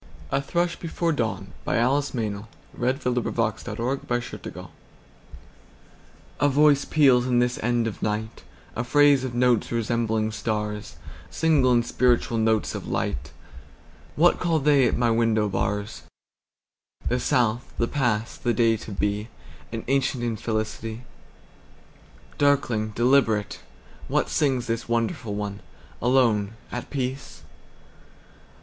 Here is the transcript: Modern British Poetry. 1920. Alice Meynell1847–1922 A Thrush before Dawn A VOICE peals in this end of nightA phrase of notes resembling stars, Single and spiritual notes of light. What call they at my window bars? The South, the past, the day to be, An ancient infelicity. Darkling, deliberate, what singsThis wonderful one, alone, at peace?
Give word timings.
Modern 0.31 0.47
British 0.51 0.79
Poetry. 0.79 1.23
1920. 1.23 1.79
Alice 1.79 2.09
Meynell1847–1922 2.11 2.45
A 2.79 3.99
Thrush 4.01 4.31
before 4.31 4.51
Dawn 4.51 4.71
A 6.41 6.49
VOICE 6.49 6.85
peals 6.85 7.27
in 7.27 7.37
this 7.37 7.59
end 7.61 7.85
of 7.85 8.01
nightA 8.01 8.41
phrase 8.83 9.23
of 9.23 9.35
notes 9.35 9.71
resembling 9.71 10.31
stars, 10.31 10.95
Single 11.29 11.71
and 11.71 11.85
spiritual 11.85 12.39
notes 12.39 12.73
of 12.73 12.87
light. 12.87 13.31
What 14.15 14.39
call 14.39 14.57
they 14.57 14.87
at 14.87 14.97
my 14.97 15.11
window 15.11 15.47
bars? 15.47 16.01
The 17.07 17.19
South, 17.19 17.71
the 17.77 17.87
past, 17.87 18.43
the 18.43 18.53
day 18.55 18.77
to 18.77 18.91
be, 18.91 19.27
An 19.71 19.83
ancient 19.87 20.23
infelicity. 20.23 21.01
Darkling, 22.39 22.89
deliberate, 22.95 23.59
what 24.07 24.29
singsThis 24.29 24.89
wonderful 24.89 25.35
one, 25.35 25.59
alone, 26.01 26.55
at 26.71 26.89
peace? 26.89 27.43